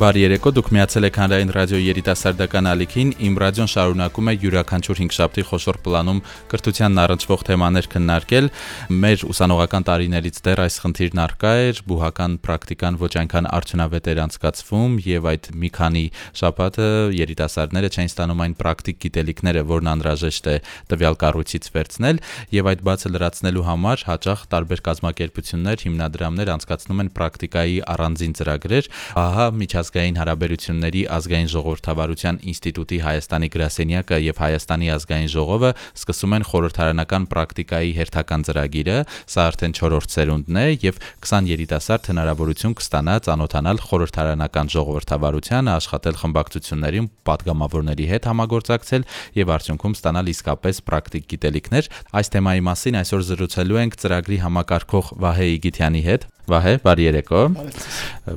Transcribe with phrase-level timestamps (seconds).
[0.00, 5.16] Բարի երեկո, դուք միացել եք Հանրային ռադիոյի երիտասարդական ալիքին։ Իմ ռադիոն շարունակում է յուրաքանչյուր 5
[5.18, 8.48] շաբթի խոշոր պլանում կրթությանն առնչվող թեմաներ քննարկել։
[8.96, 14.96] Մեր ուսանողական տարիներից դեռ այս խնդիրն արկա էր, բուհական պրակտիկան ոչ այնքան արդյունավետ էր անցկացվում
[15.04, 16.04] եւ այդ մի քանի
[16.40, 16.88] շաբաթը
[17.20, 20.56] երիտասարդները չէին ստանում այն պրակտիկ գիտելիքները, որն անհրաժեշտ է
[20.96, 22.24] տվյալ կառույցից վերցնել
[22.56, 29.46] եւ այդ բացը լրացնելու համար հաճախ տարբեր կազմակերպություններ, հիմնադրամներ անցկացնում են պրակտիկայի առանձին ծրագրեր։ Ահա
[29.60, 37.24] միջաց միջազգային հարաբերությունների ազգային ժողովրդավարության ինստիտուտի Հայաստանի գրասենյակը եւ Հայաստանի ազգային ժողովը սկսում են խորհրդարանական
[37.30, 38.96] պրակտիկայի հերթական ծրագիրը,
[39.34, 47.10] սա արդեն 4-րդ սերունդն է եւ 20 երիտասարդ հնարավորություն կստանա ճանոթանալ խորհրդարանական ժողովրդավարությանը, աշխատել խմբակցություններին,
[47.26, 49.06] падգամավորների հետ համագործակցել
[49.40, 55.50] եւ արդյունքում ստանալ իսկապես պրակտիկ գիտելիքներ։ Այս թեմայի մասին այսօր զրուցելու ենք ծրագրի համակարգող Վահե
[55.58, 57.40] Իգիթյանի հետ։ Վահե, բարի երեկո։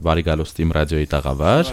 [0.04, 1.70] Բարի գալուստ իմ ռադիոյի տաղավար։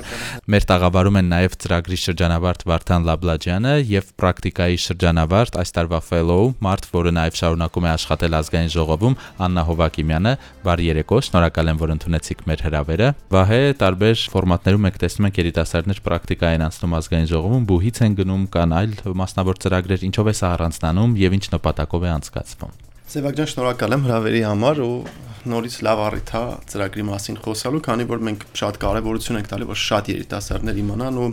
[0.53, 6.89] Մեր տաղավարում են նաև ծրագրի շրջանավարտ Վարդան Լաբլաջյանը եւ պրակտիկայի շրջանավարտ այս տարվա fellow Մարտ,
[6.97, 12.45] որը նաև շարունակում է աշխատել ազգային ժողովում, Աննա Հովակիմյանը։ Բարի երեկո, շնորհակալ եմ, որ ընդունեցիք
[12.49, 18.05] մեր հրավերը։ Վահե, տարբեր ֆորմատներում եք տեսնում եք երիտասարդներ պրակտիկա են անցնում ազգային ժողովում, բուհից
[18.09, 22.90] են գնում, կան այլ մասնավոր ծրագրեր, ինչով է սա առանձնանում եւ ինչ նպատակով է անցկացվում։
[23.11, 24.97] Սևակ ջան, շնորհակալ եմ հրավերի համար ու
[25.50, 29.80] նորից լավ առիթ է ծրագրի մասին խոսալու, քանի որ մենք շատ կարևորություն ենք տալի, որ
[29.83, 31.27] շատ երիտասարդներ իմանան ու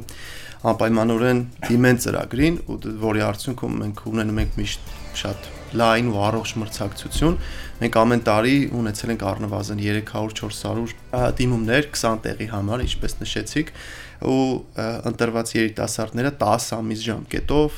[0.72, 4.90] անպայմանորեն դիմեն ծրագրին, ու որի արդյունքում մենք ունենում ենք միշտ
[5.22, 7.38] շատ լայն ու առողջ մրցակցություն։
[7.78, 13.74] Մենք ամեն տարի ունեցել ենք առնվազն 300-400 դիմումներ 20 տեղի համար, ինչպես նշեցիք,
[14.26, 14.66] ու
[15.10, 17.76] ընտրված երիտասարդները 10 ամիս ժամկետով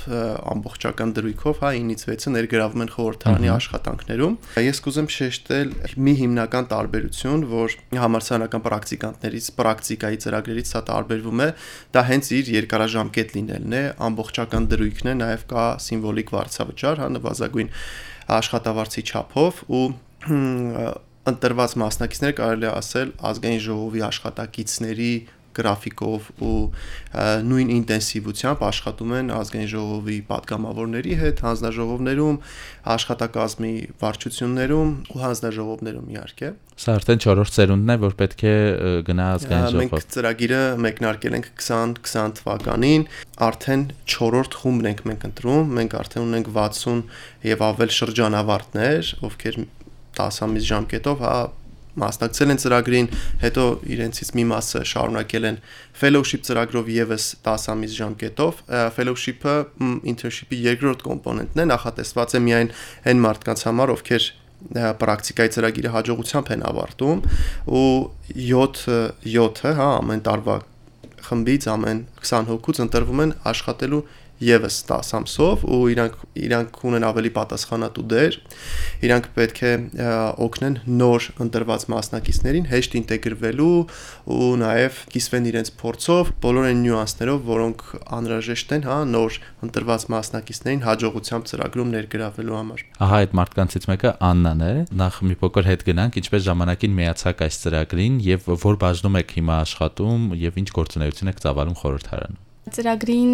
[0.54, 5.74] ամբողջական դրույքով հա 9-ից 6-ը ներգրավում են խորհրդարանի աշխատանքներում։ Ես կուզեմ շեշտել
[6.08, 11.50] մի հիմնական տարբերություն, որ համալսարանական պրակտիկանտներից պրակտիկայի ծրագրերից սա տարբերվում է,
[11.96, 17.74] դա հենց իր երկարաժամկետ լինելն է, ամբողջական դրույքն է, նաև կա սիմվոլիկ վարձավճար, հա նվազագույն
[18.40, 19.86] աշխատավարձի չափով ու
[21.30, 25.12] ընտրված մասնակիցները կարելի է ասել ազգային ժողովի աշխատակիցների
[25.58, 26.60] գրաֆիկով ու
[27.50, 32.38] նույն ինտենսիվությամբ աշխատում են ազգային ժողովի падգամավորների հետ, հանձնաժողովներում,
[32.96, 33.74] աշխատակազմի
[34.04, 38.54] վարչություններում ու հանձնաժողովներում իհարկե։ Սա արդեն 4-րդ սերունդն է, որ պետք է
[39.10, 43.04] գնա ազգային ժողով։ Մենք ծրագիրը մեկնարկել ենք 2020 թվականին,
[43.50, 43.84] արդեն
[44.16, 47.04] 4-րդ խումբն ենք մենք ընտրում, մենք արդեն ունենք 60
[47.50, 49.60] եւ ավել շրջանավարտներ, ովքեր
[50.20, 51.36] 10 ամիս ժամկետով հա
[52.00, 53.08] մասնակցել են ծրագրին,
[53.44, 53.64] հետո
[53.96, 55.58] իրենցից մի մասը շարունակել են
[56.00, 58.62] fellowship ծրագրով եւս 10 ամիս ժամկետով։
[58.98, 59.56] Fellowship-ը
[60.14, 62.72] internship-ի երկրորդ կոմպոնենտն է, նախատեսված է միայն
[63.10, 64.30] այն մարդկանց համար, ովքեր
[65.00, 67.22] պրակտիկայի ծրագիրը հաջողությամբ են ավարտում
[67.80, 67.84] ու
[68.36, 68.82] 7
[69.24, 70.58] 7-ը, հա, ամեն տարվա
[71.30, 74.02] խմբից ամեն 20 հոգուց ընտրվում են աշխատելու
[74.40, 78.38] եւս 10 ամսով ու իրանք իրանք ունեն ավելի պատասխանատու դեր։
[79.06, 79.72] Իրանք պետք է
[80.46, 83.76] օգնեն նոր ընտրված մասնակիցներին հեշտ ինտեգրվելու
[84.36, 87.86] ու նաեւ կիսվեն իրենց փորձով բոլոր այն նյուանսներով, որոնք
[88.20, 89.40] անհրաժեշտ են, հա, նոր
[89.70, 94.74] ընտրված մասնակիցներին հաջողությամբ ծրագրում ներգրավելու համար։ Ահա այդ մարդկանցից մեկը Աննան է։
[95.04, 99.64] Նախ մի փոքր հետ գնանք, ինչպես ժամանակին միացաք այս ծրագրին եւ որ բաժնում եք հիմա
[99.70, 102.46] աշխատում եւ ինչ գործունեություն եք ծավալում խորհրդարանում։
[102.76, 103.34] Ծրագրին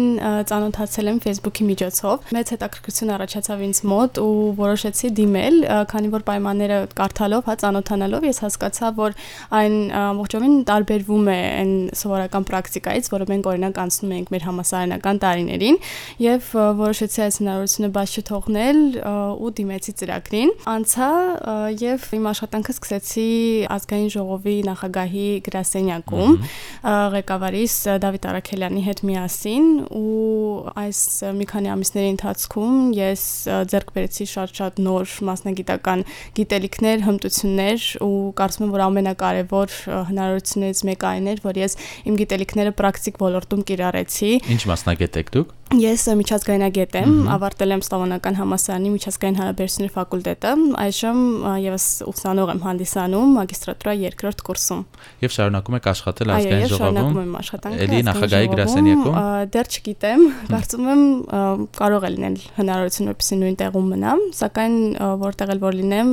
[0.50, 5.56] ծանոթացել եմ Facebook-ի միջոցով։ Մեծ հետաքրքրություն առաջացավ ինձ մոտ ու որոշեցի դիմել,
[5.92, 9.16] քանի որ պայմանները կարդալով, հա ծանոթանալով ես հասկացա, որ
[9.60, 15.80] այն ամբողջովին տարբերվում է այն սովորական պրակտիկայից, որը մենք օրինակ անցնում ենք մեր համասարանական տարիներին,
[16.26, 18.80] եւ որոշեցի այս հնարավորությունը բաց չթողնել
[19.36, 21.10] ու դիմեցի ծրագրին։ Անցա
[21.86, 23.28] եւ իմ աշխատանքը սկսեցի
[23.76, 26.36] ազգային ժողովի նախագահի գրասենյակում
[27.16, 27.74] ղեկավարիս
[28.06, 30.98] Դավիթ Արաքելյանի հետ միասին միասին ու այս
[31.34, 33.22] մի քանի ամիսների ընթացքում ես
[33.72, 36.04] ձեռք բերեցի շատ-շատ նոր մասնագիտական
[36.38, 39.76] գիտելիքներ, հմտություններ ու կարծում եմ, որ ամենակարևոր
[40.12, 45.56] հնարավորություններից մեկը այն էր, որ ես իմ գիտելիքները պրակտիկ ոլորտում կիրառեցի։ Ինչ մասնագետ եք դուք
[45.74, 51.18] Ես միջազգայնագետ եմ, ավարտել եմ Ստավոնական համալսարանի միջազգային հարաբերությունների ֆակուլտետը, այժմ
[51.64, 54.84] եւս ուսանող եմ հանդիսանում մագիստրատուրա երկրորդ կուրսում։
[55.26, 59.18] Եվ շարունակում եք աշխատել ազգային ժողովում։ Շարունակում եմ աշխատանքը։ Էլի նախագահի գրասենյակում։
[59.56, 60.22] Դեռ չգիտեմ,
[60.54, 61.02] կարծում եմ
[61.82, 64.78] կարող է լինել հնարավորություն որպեսզի նույն տեղում մնամ, սակայն
[65.26, 66.10] որտեղ էլ որ լինեմ,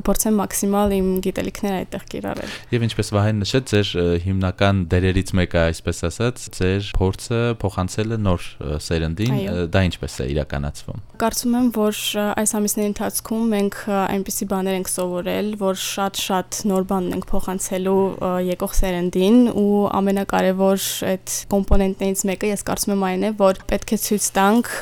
[0.00, 3.92] կփորձեմ մաքսիմալ իմ գիտելիքները այդտեղ կիրառել։ Եվ ինչպես Վահեն նշեց, ձեր
[4.24, 8.48] հիմնական դերերից մեկը, այսպես ասած, ձեր փորձը փոխանցելը նոր
[8.94, 9.34] սերնդին,
[9.74, 11.98] դա ինչպես է իրականացվում։ Կարծում եմ, որ
[12.34, 18.02] այս ամիսների ընթացքում մենք այնպիսի բաներ ենք սովորել, որ շատ-շատ նոր բան ենք փոխանցելու
[18.48, 23.98] եկող սերնդին ու ամենակարևոր այդ կոմպոնենտներից մեկը ես կարծում եմ այն է, որ պետք է
[24.04, 24.72] ցույց տանք,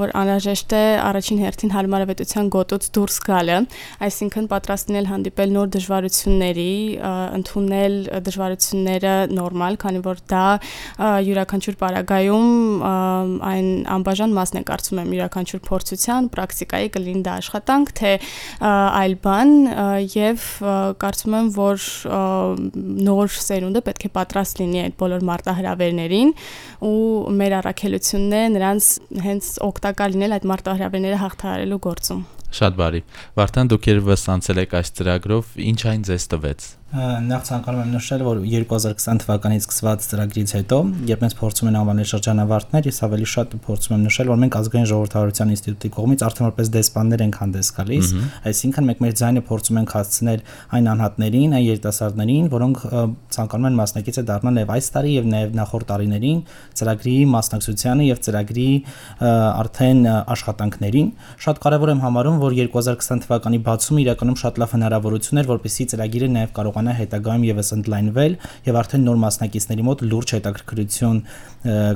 [0.00, 3.58] որ անհրաժեշտ է առաջին հերթին հարմարավետության գոտուց դուրս գալը,
[4.10, 6.74] այսինքն պատրաստ լինել հանդիպել նոր դժվարությունների,
[7.40, 7.96] ընդունել
[8.28, 10.44] դժվարությունները նորմալ, քանի որ դա
[11.30, 12.50] յուրաքանչյուր պարագայում
[13.50, 18.12] այն անբաժան մասն է կարծում եմ յուրաքանչյուր փորձության, պրակտիկայի կլինի դա աշխատանք, թե
[18.70, 19.54] այլ բան
[20.14, 20.48] եւ
[21.04, 21.86] կարծում եմ, որ
[23.10, 26.34] նոր սերունդը պետք է պատրաստ լինի այդ բոլոր մարտահրավերներին
[26.90, 26.98] ու
[27.40, 28.90] մեր առաքելությունն է նրանց
[29.28, 33.00] հենց օգտակար լինել այդ մարտահրավերները հաղթահարելու գործում։ Շատ բարի։
[33.38, 38.22] Վարդան դուք երբևէ անցել եք այս ծրագրով, ինչ այն ձեզ տվեց նախ ցանկանում եմ նշել,
[38.26, 43.54] որ 2020 թվականից սկսված ծրագրից հետո, երբ մենք փորձում ենք անվանել շրջանավարտներ, ես ավելի շատ
[43.62, 48.10] փորձում եմ նշել, որ մենք ազգային ժողովրդավարության ինստիտուտի կողմից արդեն որպես դեսպաններ ենք հանդես գալիս,
[48.50, 50.42] այսինքն մենք մեր ձայնը փորձում ենք հասցնել
[50.74, 52.82] այն անհատներին, այն երիտասարդներին, որոնք
[53.38, 56.42] ցանկանում են մասնակիցը դառնալ եւ այս տարի եւ նաեւ նախորդ տարիներին
[56.80, 58.68] ծրագրի մասնակցությանը եւ ծրագրի
[59.30, 61.08] արդեն աշխատանքներին։
[61.44, 66.30] Շատ կարեւոր եմ համարում, որ 2020 թվականի բացումը իրականում շատ լավ հնարավորություն էր, որպեսզի ծրագիրը
[66.40, 68.34] նաեւ կարող կարողանա հետագայում եւս ընդլայնվել
[68.66, 71.18] եւ արդեն նոր մասնակիցների մոտ լուրջ հետաքրքրություն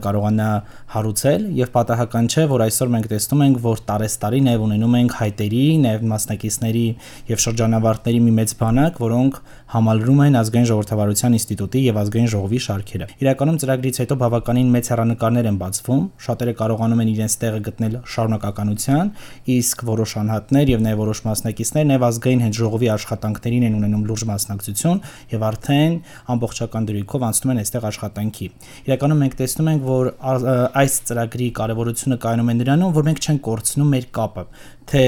[0.04, 0.48] կարողանա
[0.94, 5.64] հարուցել եւ պատահական չէ որ այսօր մենք տեսնում ենք որ տարեստարի նաեւ ունենում ենք հայտերի
[5.84, 6.86] նաեւ մասնակիցների
[7.32, 9.40] եւ շրջանավարտների մի մեծ բանակ որոնք
[9.72, 15.48] համալրում են ազգային ժողովրդավարության ինստիտուտի եւ ազգային ժողովի շարքերը իրականում ծրագրից հետո բավականին մեծ հեռանկարներ
[15.50, 19.10] են բացվում շատերը կարողանում են իրենց տեղը գտնել շարունակականության
[19.54, 24.24] իսկ որոշ անհատներ եւ նաեւ որոշ մասնակիցներ նաեւ ազգային հենց ժողովի աշխատանքներին են ունենում լուրջ
[24.34, 25.02] մասնակցություն
[25.34, 25.98] եւ արդեն
[26.34, 28.48] ամբողջական դրույքով անցնում են այստեղ աշխատանքի
[28.84, 30.12] իրականում մենք տեսնում ենք որ
[30.84, 34.44] այս ծրագրի կարևորությունը կայանում է նրանում որ մենք չենք կորցնում մեր կապը
[34.88, 35.04] թե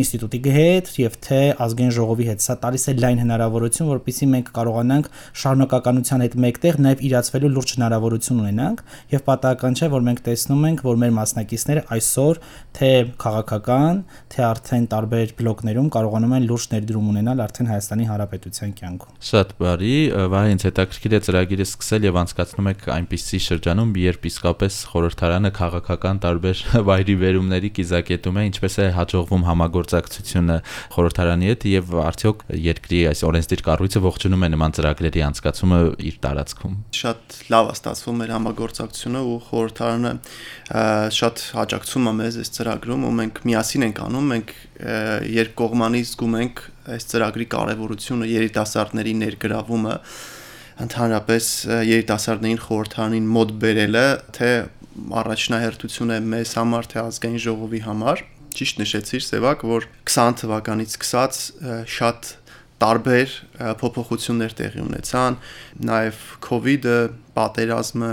[0.00, 5.10] ինստիտուտի հետ եւ թե ազգային ժողովի հետ։ Սա տալիս է լայն հնարավորություն, որպեսզի մենք կարողանանք
[5.44, 8.82] շարունակականության հետ մեկտեղ նաեւ իրացվելու լուրջ հնարավորություն ունենանք
[9.14, 12.40] եւ պատահական չէ, որ մենք տեսնում ենք, որ մեր մասնակիցները այսօր
[12.80, 19.16] թե քաղաքական, թե արդեն տարբեր բլոկներում կարողանում են լուրջ ներդրում ունենալ արդեն Հայաստանի Հանրապետության կյանքում։
[19.30, 19.94] Շատ բարի,
[20.30, 26.62] վայից հետաքրքիր է ծրագիրը սկսել եւ անցկացնում եք այնպիսի շրջանում, երբ իսկապես խորհրդարանը քաղաքական տարբեր
[26.90, 30.56] վայրի վերումների կիզակետում է, ինչպես է հաջողվում համագործակցությունը
[30.94, 36.74] խորհրդարանի հետ եւ արդյոք երկրի այս օրենսդիր կառույցը ողջունում է նման ծրագրերի անցկացումը իր տարածքում։
[36.94, 40.12] Շատ լավ է ստացվում մեր համագործակցությունը ու խորհրդարանը
[41.18, 44.54] շատ հաջակցում է մեզ այս ծրագրում ու մենք միասին ենք անում, մենք
[45.34, 46.62] երկկողմանի զգում ենք
[46.94, 49.94] այս ծրագրի կարևորությունը երիտասարդների ներգրավումը
[50.86, 51.46] ընդհանրապես
[51.90, 54.06] երիտասարդներին խորհրդարանին մոտ բերելը
[54.38, 54.50] թե
[55.20, 61.36] առաջնահերթություն է մեզ համար թե ազգային ժողովի համար ճիշտ նշեցիր Սևակ որ 20 թվականից սկսած
[61.94, 62.30] շատ
[62.80, 63.34] տարբեր
[63.80, 65.36] փոփոխություններ տեղի ունեցան
[65.90, 66.22] նաև
[66.74, 66.96] իդը
[67.36, 68.12] պատերազմը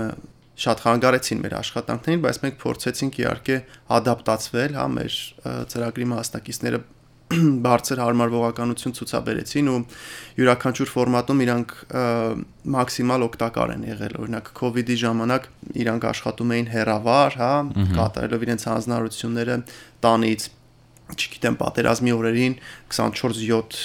[0.58, 3.58] շատ խանգարեցին մեր աշխատանքներին, բայց մենք փորձեցինք իհարկե
[3.98, 5.18] ադապտացվել, հա, մեր
[5.72, 6.80] ծրագրի մասնակիցները
[7.66, 9.80] բարձր հարմարվողականություն ցուցաբերեցին ու
[10.40, 11.74] յուրաքանչյուր ֆորմատում իրանք
[12.74, 14.48] մաքսիմալ օգտակար են եղել օրինակ
[14.82, 15.48] իդի ժամանակ
[15.84, 17.52] իրանք աշխատում էին հերավար, հա,
[17.98, 19.58] կատարելով իրենց հանձնարարությունները
[20.08, 20.48] տանից
[21.08, 22.54] չգիտեմ, պատերազմի օրերին
[22.92, 23.78] 24/7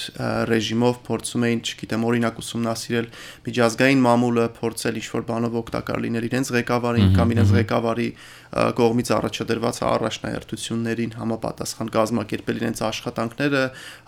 [0.49, 3.07] ռեժիմով փորձում էին, չգիտեմ, օրինակ ուսումնասիրել
[3.47, 8.09] միջազգային մամուլը, փորձել ինչ-որ բանով օգտակար լինել իրենց ղեկավարին կամ իրենց ղեկավարի
[8.53, 13.63] կողմից առաջադրված առաջնահերթություններին համապատասխան կազմակերպել իրենց աշխատանքները,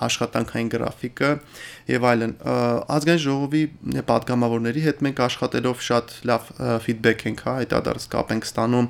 [0.06, 1.32] աշխատանքային գրաֆիկը
[1.96, 2.36] եւ այլն։
[3.00, 3.64] Ազգային ժողովի
[4.12, 6.54] падգամավորների հետ մենք աշխատելով շատ լավ
[6.86, 8.88] ֆիդբեք ենք հա, հետադարձ կապ ենք ստանում,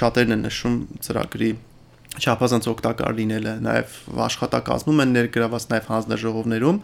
[0.00, 0.76] շատերն են նշում
[1.06, 1.50] ծրագրի
[2.16, 3.94] չափազանց օգտակար լինելը, նաև
[4.26, 6.80] աշխատակազմում են ներգրաված նաև հանձնաժողովներում։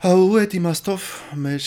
[0.00, 1.06] Ու այդ իմաստով
[1.44, 1.64] մեր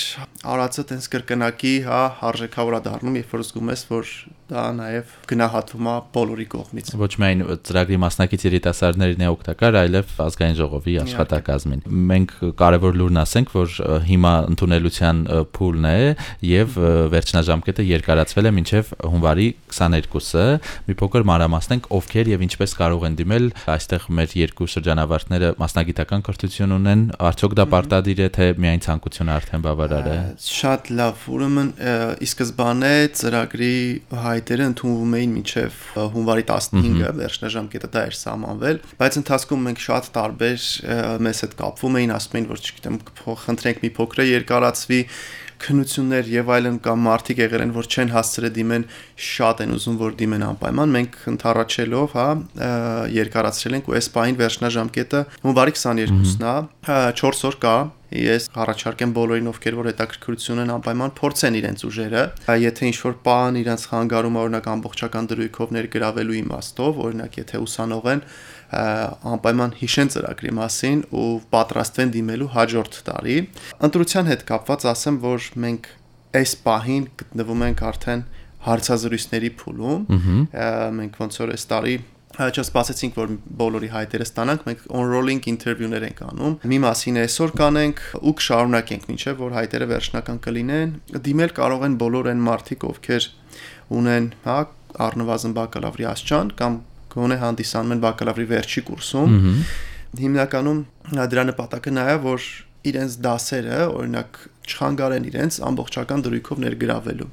[0.53, 4.13] արածը տենց կրկնակի, հա, արժեքավորա դառնում, երբ որ զգում ես, որ
[4.53, 10.57] դա նաև գնահատվում է բոլորի կողմից։ Ոչ միայն ծրագրի մասնակից երիտասարդներին է օգտակար, այլև ազգային
[10.59, 11.81] ժողովի աշխատակազմին։
[12.13, 15.21] Մենք կարևոր լուրն ասենք, որ հիմա ընդունելության
[15.57, 15.97] փուլն է
[16.53, 16.77] եւ
[17.13, 20.45] վերջնաժամկետը երկարացվել է մինչեւ հունվարի 22-ը։
[20.87, 26.75] Մի փոքր մանրամասնենք ովքեր եւ ինչպես կարող են դիմել այստեղ մեր երկու շրջանավարտները մասնագիտական կրթություն
[26.77, 31.71] ունեն, արդյոք դա պարտադիր է թե միայն ցանկությունը արդեն բավարար է։ Շատ լավ, ուրեմն
[32.23, 33.75] ի սկզբանե ծրագրի
[34.43, 35.75] հայտերը ընդունվում էին մինչև
[36.13, 40.65] հունվարի 15-ը, վերջնաժամկետը դա էր սահմանվել, բայց ընթացքում մենք շատ տարբեր
[41.23, 42.97] մեզ հետ կապվում էին, ասում էին, որ չգիտեմ,
[43.43, 44.99] խնդրենք մի փոքր երկարացվի
[45.63, 48.85] քնություններ եւ այլն կամ մարդիկ եղել են որ չեն հասցրել դիմեն
[49.29, 52.27] շատ են ուզում որ դիմեն անպայման մենք ընթառաջելով հա
[53.17, 57.75] երկարացրել ենք ու այս պահին վերջնաժամկետը հունվարի 22-ն է 4 օր կա
[58.13, 62.23] ես առաջարկեմ բոլորին ովքեր որ հետաքրքրություն են անպայման փորձեն իրենց ուժերը
[62.61, 68.21] եթե ինչ որ բան իրենց խանգարում օրինակ ամբողջական դրույքով ներգրավելու իմաստով օրինակ եթե ուսանող են
[69.33, 73.37] անպայման հիշեն ծրագրի մասին ու պատրաստվեն դիմելու հաջորդ տարի
[73.89, 75.91] ընտրության հետ կապված ասեմ որ մենք
[76.39, 78.25] այս պահին գտնվում ենք արդեն
[78.63, 80.03] հարցազրույցների փուլում
[80.99, 81.95] մենք ոնց որ այս տարի
[82.33, 88.33] չսպասեցինք որ բոլորի հայտերը ստանանք, մենք on-rolling interview-ներ ենք անում։ Մի մասին այսօր կանենք ու
[88.39, 90.95] կշարունակենք մինչև որ հայտերը վերջնական կլինեն։
[91.29, 93.27] Դիմել կարող են բոլոր այն մարդիկ, ովքեր
[94.01, 94.57] ունեն, հա,
[95.03, 96.81] առնվազն բակալավրի աստիճան կամ
[97.13, 99.37] գոնե հանդիսանում են բակալավրի վերջի կուրսում։
[100.23, 100.79] Հիմնականում
[101.33, 102.47] դրա նպատակը նա է, որ
[102.93, 107.29] իրենց դասերը, օրինակ, չխանգարեն իրենց ամբողջական դրույքով ներգրավելու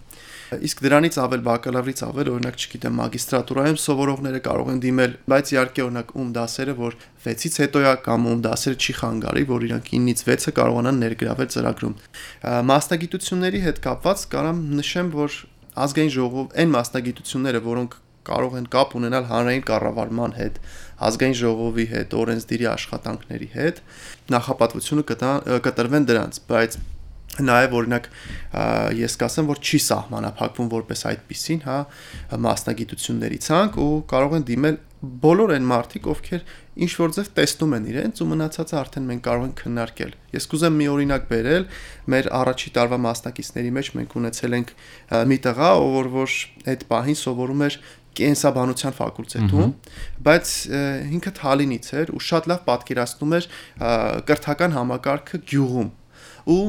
[0.50, 6.10] Իսկ դրանից ավել բակալավրից ավել, օրինակ, չգիտեմ, մագիստրատուրայում սովորողները կարող են դիմել, բայց իհարկե օրինակ
[6.18, 6.96] ում դասերը, որ
[7.26, 11.94] 6-ից հետո է կամ ում դասերը չի խանգարի, որ իրանք 9-ից 6-ը կարողանան ներգրավել ծրագրում։
[12.70, 15.38] Մասնագիտությունների հետ կապված կարամ նշեմ, որ
[15.86, 17.98] ազգային ժողով այն մասնագիտությունները, որոնք
[18.30, 20.62] կարող են կապ ունենալ հանրային կառավարման հետ,
[21.10, 23.82] ազգային ժողովի հետ, օրենսդիրի աշխատանքների հետ,
[24.36, 25.04] նախապատվությունը
[25.66, 26.80] կտրվեն դրանց, բայց
[27.38, 28.06] նաև օրինակ
[28.98, 31.78] ես կասեմ որ չի սահմանափակվում որպես այդպեսին, հա,
[32.46, 36.42] մասնագիտությունների ցանկ ու կարող են դիմել բոլոր այն մարդիկ, ովքեր
[36.84, 40.76] ինչ որ ձև տեսնում են իրենց ու մնացածը արդեն մենք կարող ենք քննարկել։ Ես կուզեմ
[40.76, 41.64] մի օրինակ բերել,
[42.12, 44.74] մեր առաջի տարվա մասնակիցների մեջ մենք ունեցել ենք
[45.30, 46.36] մի տղա, ով որ
[46.74, 47.80] այդ պահին սովորում էր
[48.18, 49.72] կենսաբանության ֆակուլտետում,
[50.26, 50.52] բայց
[51.20, 53.48] ինքը Թալինից էր ու շատ լավ պատկերացնում էր
[54.30, 55.90] կրթական համակարգը գյուղում
[56.50, 56.62] ու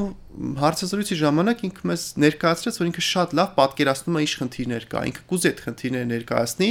[0.62, 5.24] հարցազրույցի ժամանակ ինքը մեզ ներկայացրեց, որ ինքը շատ լավ պատկերացնում է ինչ խնդիրներ կա, ինքը
[5.32, 6.70] կուզի այդ խնդիրները ներկայացնի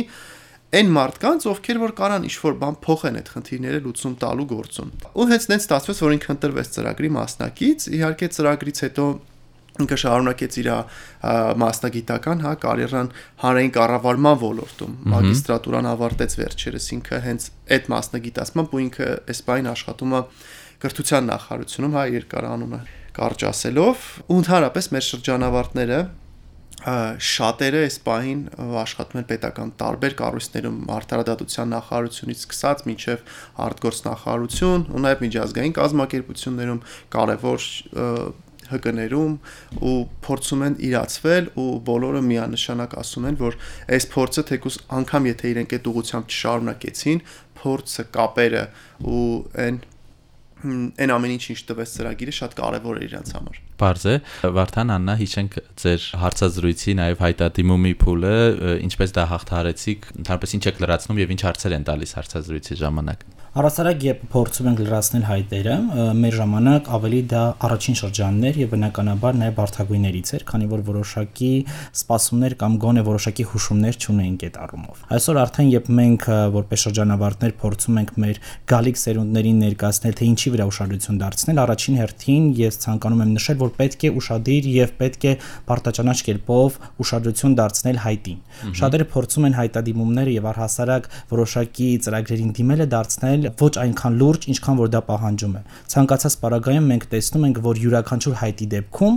[0.70, 5.46] այն մարդկանց, ովքեր որ կարան ինչ-որ բան փոխեն այդ խնդիրները լուծում տալու գործում։ Ու հենց
[5.50, 9.06] նենց ստացվեց, որ ինքը ընտրվեց ծրագրի մասնակից, իհարկե ծրագրից հետո
[9.84, 10.70] ինքը շարունակեց իր
[11.60, 13.10] մասնագիտական, հա, կարիերան
[13.44, 20.22] հանրային կառավարման ոլորտում։ Մագիստրատուրան ավարտեց վերջերս ինքը հենց այդ մասնագիտացմամբ ու ինքը էսպայն աշխատում է
[20.80, 22.80] կրթության նախարարությունում, հա, երկար անունը
[23.20, 26.00] կարճ ասելով, ու ընդհանրապես մեր շրջանավարտները
[26.80, 28.42] շատերը այս պահին
[28.80, 33.25] աշխատում են պետական տարբեր կառույցներում արտարադատության նախարարությունից սկսած մինչև
[33.66, 36.80] արտգործ նախարարություն ու նաև միջազգային կազմակերպություններում
[37.16, 37.66] կարևոր
[38.70, 39.34] հկներում
[39.90, 39.94] ու
[40.26, 43.58] փորձում են իրացվել ու բոլորը միանշանակ ասում են որ
[43.96, 47.24] այս փորձը թեկուս անգամ եթե իրենք այդ ուղությամբ չշարունակեցին
[47.60, 48.64] փորձը կապերը
[49.10, 49.24] ու
[49.64, 49.82] այն
[50.60, 54.14] այն ամեն ինչ ինչ տվեց ծրագիրը շատ կարևոր էր իրancs համար։ Բարձ է,
[54.56, 58.37] Վարդան Աննա, հիշենք ձեր հարցազրույցի նաև հայտադիմումի փուլը,
[58.90, 64.04] ինչպես դա հաղթարեցիք, ընդհանրապես ինչ եք լրացնում եւ ինչ հարցեր են տալիս հարցազրույցի ժամանակ։ Առասարակ
[64.06, 65.76] երբ փորձում ենք լրացնել հայտերը,
[66.20, 71.50] մեր ժամանակ ավելի դա առաջին շրջանն էր եւ բնականաբար նաեւ բարթագույներից էր, քանի որ որոշակի
[71.99, 76.28] սպասումներ կամ գոնե որոշակի հուշումներ չունեինք այդ առումով։ Այսօր արդեն երբ մենք
[76.60, 82.49] որպես շրջանավարտներ փորձում ենք մեր գալիք սերունդներին ներկայացնել, թե ինչի վրա ուշադրություն դարձնել, առաջին հերթին
[82.60, 85.32] ես ցանկանում եմ նշել, որ պետք է ուշադիր եւ պետք է
[85.70, 88.38] բարտաճանաչ կերպով ուշադրություն դարձնել հայտին։
[88.80, 94.90] Շատերը փորձում են հայտադիմումները եւ առհասարակ որոշակի ծրագրերին դիմելը դարձնել ոչ այնքան լուրջ, ինչքան որ
[94.90, 95.62] դա պահանջում է։
[95.94, 99.16] Ցանկացած պարագայում մենք տեսնում ենք, որ յուրաքանչյուր հայտի դեպքում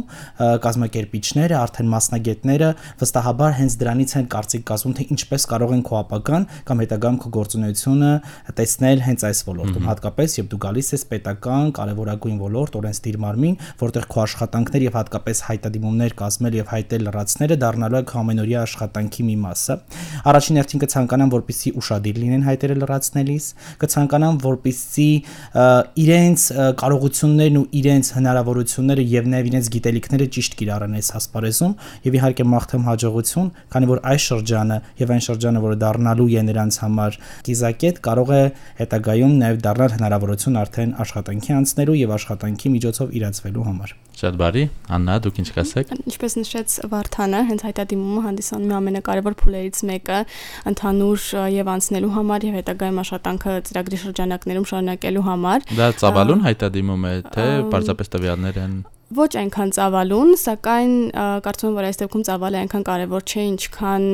[0.64, 2.70] կազմակերպիչները, արդեն մասնագետները
[3.04, 7.32] վստահաբար հենց դրանից են կարծիք կազմում, թե ինչպես կարող են քո ապագան կամ հետագայում քո
[7.38, 8.12] գործունեությունը
[8.58, 14.08] տեսնել հենց այս ոլորտում, հատկապես երբ դու գալիս ես պետական կարևորագույն ոլորտ, օրենսդիր մարմին, որտեղ
[14.14, 19.76] քո աշխատանքներ եւ հատկապես հայտադիմումներ կազմել եւ հայտել լրացները դառնալու է ամենօրյա աշխատանքի մի մասը։
[20.30, 23.46] Առաջին հերթին կցանկանան, որպիսի ուշադիր լինեն հայտերը լրացնելիս,
[23.84, 25.08] կցանկանան, որպիսի
[26.04, 26.46] իրենց
[26.84, 31.74] կարողություններն ու իրենց հնարավորությունները եւ նաեւ իրենց գիտելիքները ճիշտ կիրառեն այս ասպարեզում
[32.04, 36.80] եւ իհարկե մաղթեմ հաջողություն, քանի որ այս շրջանը եւ այն շրջանը, որը դառնալու է նրանց
[36.84, 38.44] համար կիզակետ, կարող է
[38.84, 45.16] հետագայում նաեւ դառնալ հնարավորություն արդեն աշխատանքի անցնելու եւ աշխատանքի միջոցով իրացվելու համար։ Շատ բարի։ Աննա,
[45.26, 50.20] դուք ինչ կասեք։ Ինչպես նշեց Վարդանը, հենց հայտադիմումը հանդիսանում է ամենակարևոր փուլերից մեկը
[50.74, 51.28] ընդհանուր
[51.58, 57.48] եւ անցնելու համար եւ հետագայում աշխատանքը ծրագրի շրջանակներում շարունակելու համար։ Դա ծավալուն հայտադիմում է, թե
[57.74, 58.76] պարզապես տվյալներ են
[59.14, 60.94] ոչ այնքան ծավալուն, սակայն
[61.46, 64.06] կարծում եմ, որ այս դեպքում ծավալը այնքան կարևոր չէ, ինչքան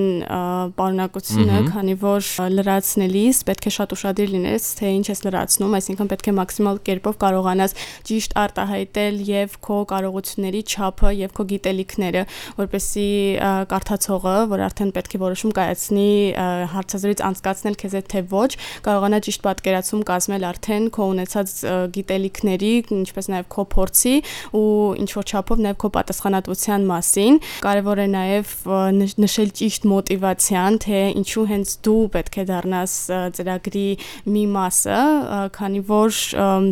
[0.80, 6.30] պարունակությունը, քանի որ լրացնելիս պետք է շատ ուշադիր լինես, թե ինչ ես լրացնում, այսինքն պետք
[6.30, 7.76] է մաքսիմալ կերպով կարողանաս
[8.10, 12.26] ճիշտ արտահայտել եւ քո կարողությունների չափը եւ քո գիտելիքները,
[12.60, 13.10] որպեսզի
[13.74, 16.10] կարդացողը, որ արդեն պետք է որոշում կայացնի
[16.74, 18.50] հարցազրույց անցկացնել քեզ հետ թե ոչ,
[18.90, 21.56] կարողանա ճիշտ պատկերացում կազմել արդեն քո ունեցած
[22.00, 24.16] գիտելիքների, ինչպես նաեւ քո փորձի
[24.60, 28.54] ու ինչ որ չափով նաև քո պատասխանատվության մասին։ Կարևոր է նաև
[29.24, 32.96] նշել ճիշտ մոտիվացիան, թե ինչու հենց դու պետք է դառնաս
[33.40, 33.88] ծրագրի
[34.34, 35.00] մի մասը,
[35.60, 36.20] քանի որ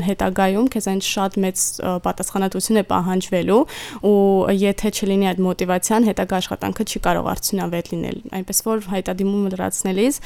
[0.08, 1.66] հետագայում քեզ այն շատ մեծ
[2.08, 3.62] պատասխանատվություն է պահանջվելու
[4.08, 4.18] ու
[4.58, 10.20] եթե չլինի այդ մոտիվացիան, հետագա աշխատանքը չի կարող արդյունավետ լինել։ Այնպես որ հայտադիմումը լրացնելիս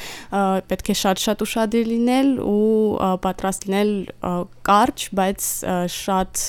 [0.72, 2.62] պետք է շատ-շատ ուշադիր լինել ու
[3.26, 3.92] պատրաստ լինել
[4.62, 5.46] կարճ, բայց
[5.92, 6.42] շատ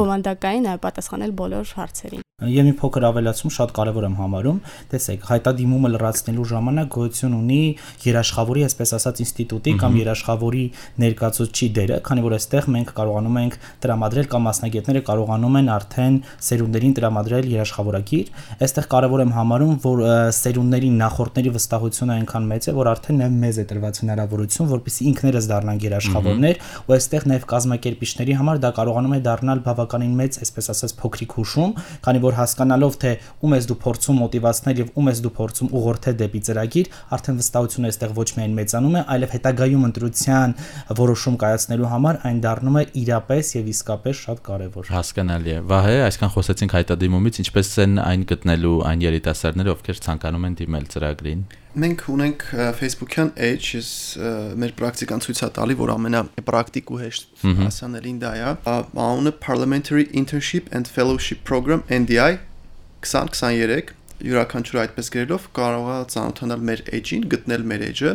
[0.00, 4.56] բովանդակային բովանդակային պատասխանել բոլոր հարցերին։ Եվ մի փոքր ավելացում շատ կարևոր եմ համարում։
[4.92, 7.60] Տեսեք, հայտադիմումը լրացնելու ժամանակ գոյություն ունի
[8.04, 10.64] երաշխավորի, այսպես ասած, ինստիտուտի կամ երաշխավորի
[11.00, 16.94] ներկայացուցչի դերը, քանի որ այստեղ մենք կարողանում ենք տրամադրել կամ մասնագետները կարողանում են արդեն սերունդերին
[17.00, 18.30] տրամադրել երաշխավորագիր։
[18.68, 20.04] Այստեղ կարևոր եմ համարում, որ
[20.36, 25.50] սերունդների նախորդների վստահությունը այնքան մեծ է, որ արդեն նաև մեզ է տրված հնարավորություն, որպեսզի ինքներս
[25.56, 30.96] դառնանք երաշխավորներ, ու այստեղ նաև կազմակերպիչների համար դա կարողանում է դառնալ բավականին մեծ, այսպես ասած,
[31.00, 31.74] փոքրիկ հուշում,
[32.06, 33.12] քանի որ հասկանալով թե
[33.46, 37.90] ում ես դու փորձում մոտիվացնել եւ ում ես դու փորձում ուղղորդել դեպի ծրագիր, արդեն վստահությունը
[37.90, 40.56] այստեղ ոչ միայն մեծանում է, այլև հետագայում ընտրության
[41.00, 46.34] որոշում կայացնելու համար այն դառնում է իրապես եւ իսկապես շատ կարեւոր։ Հասկանալի է։ Վահե, այսքան
[46.36, 52.44] խոսեցինք հայտադիմումից, ինչպես են այն գտնելու այն երիտասարդները, ովքեր ցանկանում են դիմել ծրագրին մենք ունենք
[52.80, 53.90] Facebook-յան edge is
[54.56, 60.08] մեր պրակտիկան ցույց է տալի, որ ամենա պրակտիկ ու հեշտ հասանելին դա է։ Անունը Parliamentary
[60.16, 62.38] Internship and Fellowship Program NDI
[63.04, 63.92] 2023
[64.24, 68.12] յուրաքանչյուր այդպես գրելով կարող է ծանոթանալ մեր edge-ին, գտնել մեր edge-ը։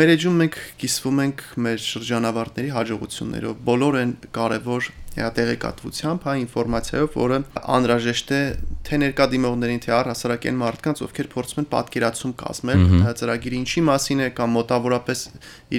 [0.00, 7.38] Մեր edge-ում մենք կիսվում ենք մեր շրջանավարտների հաջողություններով։ Բոլոր են կարևոր տեղեկատվությամբ, հա ինֆորմացիայով, որը
[7.76, 8.40] անհրաժեշտ է
[8.86, 12.84] թե ներկա դիմողներին, թե առհասարակեն մարդկանց, ովքեր փորձում են պատկերացում կազմել
[13.20, 15.24] ծրագիրի ինչի մասին է կամ մոտավորապես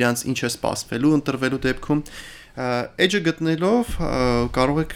[0.01, 2.03] իրանց ինչ է սպասվելու ընտրվելու դեպքում
[3.07, 3.95] edge-ը գտնելով
[4.59, 4.95] կարող եք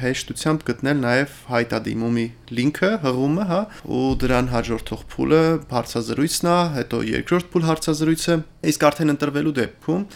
[0.00, 2.26] հեշտությամբ գտնել նաև հայտադիմումի
[2.58, 3.60] լինքը, հղումը, հա,
[3.96, 8.38] ու դրան հաջորդող փուլը հարցազրույցն է, հետո երկրորդ փուլ հարցազրույցը,
[8.70, 10.06] իսկ արդեն ընտրվելու դեպքում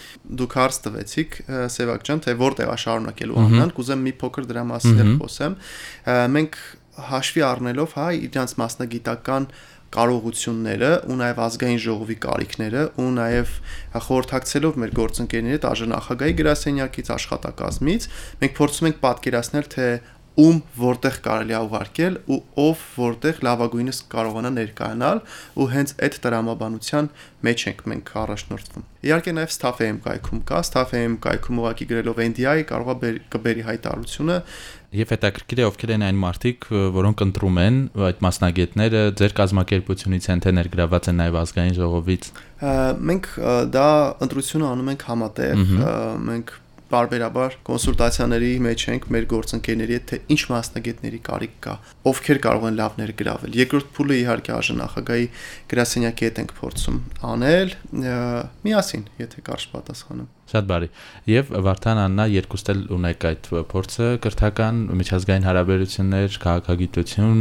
[0.45, 1.39] դուք հարց տվեցիք
[1.75, 5.59] Սևակ ջան, թե որտեղ է շարունակելու աննան, կուզեմ մի փոքր դրա մասին խոսեմ։
[6.35, 6.59] Մենք
[7.11, 9.49] հաշվի առնելով, հա, իրանց մասնագիտական
[9.95, 13.53] կարողությունները ու նաև ազգային ժողովի կարիքները ու նաև
[14.07, 15.69] խորհրդակցելով մեր գործընկերների հետ
[16.25, 18.09] ԱԺ գրասենյակից աշխատակազմից
[18.43, 19.89] մենք փորձում ենք պատկերացնել թե
[20.35, 25.21] ում որտեղ կարելի է ուղարկել ու ով որտեղ լավագույնս կարողանա ներկայանալ
[25.63, 27.11] ու հենց այդ տրամաբանության
[27.47, 32.91] մեջ ենք մենք առաջնորդվում։ Իհարկե նաև Staff.am կայքում կա, Staff.am կայքում ուղակի գրելով NDI կարող
[32.95, 34.39] է կբերի հայտարարությունը
[34.95, 37.79] Եվ հետաքրքիր է ովքեր են այն մարդիկ, որոնք ընտրում են
[38.09, 42.29] այդ մասնագետները, ձեր կազմակերպությունից են թե ներգրաված են նաև ազգային ժողովից։
[43.11, 43.31] Մենք
[43.75, 43.89] դա
[44.29, 45.65] ընտրությունը անում ենք համատեղ,
[46.31, 46.55] մենք
[46.95, 51.75] բարբերաբար կոնսուլտացիաների մեջ ենք մեր գործընկերների հետ թե ինչ մասնագետների կարիք կա,
[52.11, 55.27] ովքեր կարող են լավ ներգրավել։ Երկրորդ փուլը իհարկե նախագահի
[55.73, 57.01] գրասենյակի հետ ենք փորձում
[57.33, 57.75] անել
[58.69, 60.89] միասին, եթե կարճ պատասխանեմ։ Շատ բարի։
[61.31, 67.41] Եվ Վարդան Աննա երկուստ էլ ունեք այդ փորձը կրթական միջազգային հարաբերություններ, քաղաքագիտություն,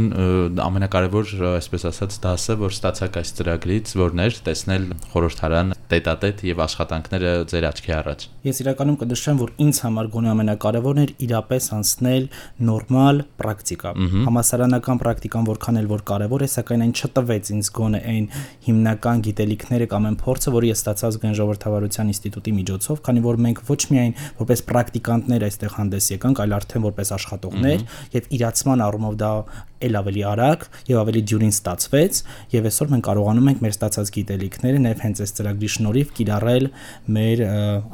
[0.64, 7.32] ամենակարևոր, այսպես ասած, դասը, որ ստացակ այս ծրագրից, որն էր տեսնել խորհրդարան տետատետ եւ աշխատանքները
[7.52, 12.24] ձեր աչքի առաջ։ Ես իրականում կնշեմ, որ ինձ համար գոնե ամենակարևորն էր իրապես անցնել
[12.68, 13.92] նորմալ պրակտիկա։
[14.24, 18.26] Համասարանական պրակտիկան որքան էլ որ կարևոր է, սակայն այն չտվեց ինձ գոնե այն
[18.64, 23.38] հիմնական գիտելիքները կամ այն փորձը, որը ես ստացած գան ժողովրդավարության ինստիտուտի միջոցով բնույթով, քանի որ
[23.44, 29.14] մենք ոչ միայն որպես պրակտիկանտներ այստեղ հանդես եկանք, այլ արդեն որպես աշխատողներ եւ իրացման առումով
[29.20, 29.30] դա
[29.84, 32.20] ել ավելի արագ եւ ավելի դյուրին ստացվեց
[32.54, 36.68] եւ այսօր մենք կարողանում ենք մեր ստացած գիտելիքները նաեւ հենց այս ծրագրի շնորհիվ կիրառել
[37.16, 37.42] մեր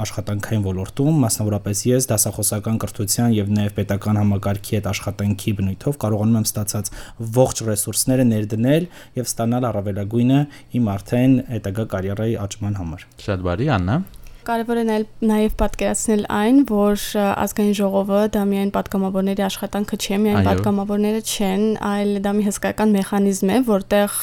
[0.04, 6.48] աշխատանքային ոլորտում, մասնավորապես ես դասախոսական կրթության եւ նաեւ պետական համակարգի հետ աշխատանքի բնույթով կարողանում եմ
[6.50, 6.94] ստացած
[7.40, 10.40] ողջ ռեսուրսները ներդնել եւ ստանալ առավելագույնը
[10.78, 14.00] իմ արդեն հետագա կարիերայի աճման համար։ Շատ բարի, Աննա։
[14.40, 20.46] Կարևոր է նաև նաև պատկերացնել այն, որ ազգային ժողովը դա միայն պատգամավորների աշխատանքը չէ, միայն
[20.48, 24.16] պատգամավորները չեն, այլ դա մի հսկայական մեխանիզմ է, որտեղ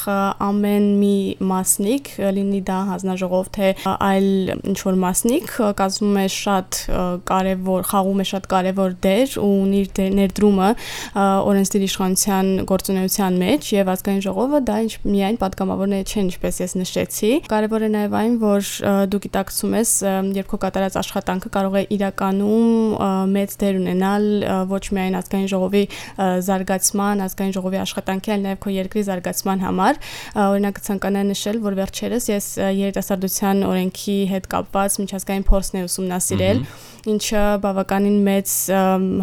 [0.48, 1.12] ամեն մի
[1.52, 4.28] մասնիկ, լինի դա հանձնաժողով թե այլ
[4.72, 6.80] ինչ որ մասնիկ, կազմում է շատ
[7.30, 10.70] կարևոր, խաղում է շատ կարևոր դեր ու ունի դե- ներդրումը
[11.48, 17.32] օրենսդիր իշխանության գործունեության մեջ եւ ազգային ժողովը դա ինչ միայն պատգամավորները չեն, ինչպես ես նշեցի։
[17.48, 18.70] Կարևոր է նաև այն, որ
[19.12, 19.92] դու գիտակցում ես
[20.38, 22.76] երբ քո կատարած աշխատանքը կարող է իրականում
[23.34, 24.28] մեծ դեր ունենալ
[24.72, 25.84] ոչ միայն ազգային ժողովի
[26.48, 30.00] զարգացման, ազգային ժողովի աշխատանքի, այլ նաև քո երկրի զարգացման համար։
[30.48, 32.46] Օրինակ ցանկանայի նշել, որ վերջերս ես
[32.78, 36.62] երիտասարդության օրենքի հետ կապված միջազգային փորձն եմ ուսումնասիրել,
[37.08, 38.54] ինչը բավականին մեծ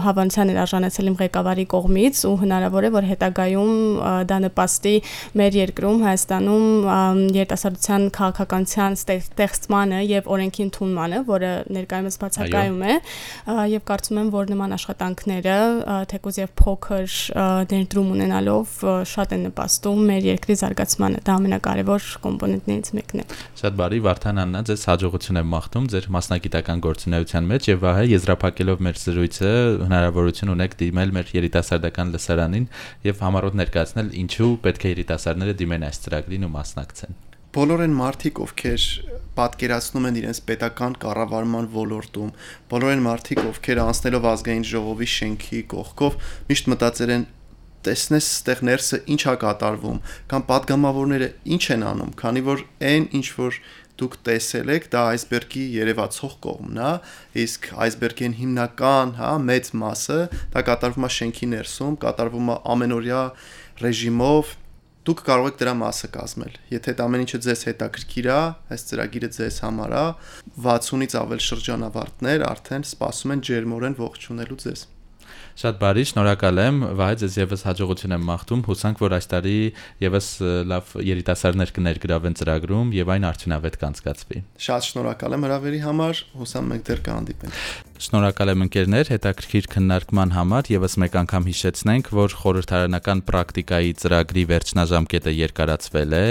[0.05, 3.73] հավանության էր արժանացել իմ ղեկավարի կողմից ու հնարավոր է որ հետագայում
[4.31, 4.93] դա նպաստի
[5.41, 6.67] մեր երկրում Հայաստանում
[7.35, 12.95] երիտասարդության քաղաքականության ստեղծմանը եւ օրենքի ընդունմանը, որը ներկայումս բացակայում է,
[13.71, 15.55] եւ կարծում եմ, որ նման աշխատանքները
[16.11, 17.15] թեկուզ եւ փոքր
[17.71, 18.75] ներդրում ունենալով
[19.11, 23.27] շատ են նպաստում մեր երկրի զարգացմանը։ Դա ամենակարևոր կոմպոնենտներից մեկն է։
[23.61, 28.83] Շատ բարի Վարդան Աննա, ձեզ հաջողություն եմ մաղթում ձեր մասնագիտական գործունեության մեջ եւ Վահե եզրափակելով
[28.85, 29.51] մեր զրույցը
[29.85, 32.67] հնարավորություն ունեք դիմել մեր երիտասարդական լսարանին
[33.09, 37.24] եւ համառոտ ներկայացնել ինչու պետք է երիտասարդները դիմեն այս ծրագրին ու մասնակցեն
[37.55, 38.85] բոլոր են մարդիկ, ովքեր
[39.35, 42.33] պատկերացնում են իրենց պետական կառավարման ոլորտում,
[42.71, 46.17] բոլոր են մարդիկ, ովքեր անցնելով ազգային ժողովի շենքի կողքով
[46.51, 47.25] միշտ մտածել են
[47.85, 49.97] տեսնես ստեղ ներսը ինչ է կատարվում
[50.31, 53.59] կամ падգամավորները ինչ են անում, քանի որ այն ինչ որ
[53.95, 56.89] դուք տեսել եք, դա այսբերգի երևացող կողմն է,
[57.45, 60.19] իսկ այսբերգին հիմնական, հա, մեծ մասը
[60.55, 63.21] դա կատարվում է շենքի ներսում, կատարվում է ամենօրյա
[63.85, 64.51] ռեժիմով,
[65.05, 68.37] դուք կարող եք դրա մասը կազմել։ Եթե այդ ամեն ինչը ձեզ հետաքրքիր է,
[68.73, 70.05] այս ծրագիրը ձեզ համար է,
[70.65, 74.85] 60-ից ավել շրջանավարտներ արդեն սպասում են ջերմորեն ողջունելու ձեզ։
[75.55, 79.55] Շատ բարի, շնորհակալ եմ։ Վայ ձեզ եւս հաջողություն եմ մաղթում։ Հուսանք, որ այս տարի
[80.03, 80.27] եւս
[80.67, 86.87] լավ երիտասարդներ կներգրավեն ծրագրում եւ այն արդյունավետ կանցկացվի։ Շատ շնորհակալ եմ հրավերի համար։ Հուսամ մենք
[86.91, 87.61] դեռ կհանդիպենք։
[87.95, 95.33] Շնորհակալ եմ ընկերներ հետաքրքիր քննարկման համար եւս մեկ անգամ հիշեցնենք, որ խորհրդարանական պրակտիկայի ծրագրի վերջնաժամկետը
[95.35, 96.25] երկարացվել է,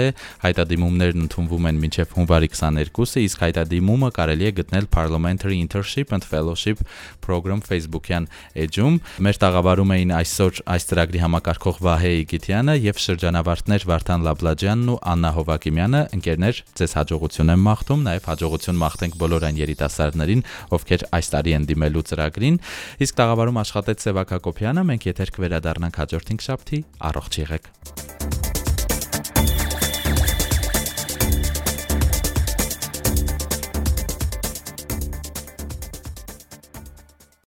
[0.45, 6.85] հայտադիմումներն ընդունվում են մինչև հունվարի 22-ը, իսկ հայտադիմումը կարելի է գտնել Parliamentary Internship and Fellowship
[7.25, 8.29] Program Facebook-յան
[8.61, 14.97] էջում։ Մեր տաղավարում էին այսօր այս ծրագրի համակարգող Վահե Իգիթյանը եւ շրջանավարտներ Վարդան Լաբլաջյանն ու
[15.13, 21.31] Աննա Հովակիմյանը։ Ընկերներ, ձեզ հաջողություն եմ մաղթում, նաեւ հաջողություն մաղթենք բոլոր այն երիտասարդներին, ովքեր այս
[21.31, 22.61] տարի են դիմելու ծրագրին։
[23.07, 28.34] Իսկ տաղավարում աշխատեց Սևակ Հակոբյանը, մենք եթեր կվերադառնանք հաջորդ 5 շաբթի։ Առողջ եղեք։